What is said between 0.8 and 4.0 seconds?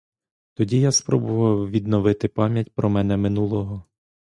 спробував відновити пам'ять про мене минулого.